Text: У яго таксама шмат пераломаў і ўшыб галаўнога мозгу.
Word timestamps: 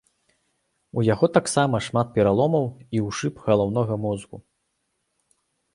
У 0.99 1.03
яго 1.13 1.25
таксама 1.37 1.81
шмат 1.89 2.07
пераломаў 2.15 2.65
і 2.99 3.05
ўшыб 3.09 3.35
галаўнога 3.49 3.93
мозгу. 4.09 4.37